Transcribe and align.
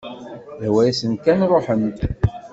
Ihwa-yasen 0.65 1.13
kan 1.23 1.39
ruḥen-d. 1.51 1.99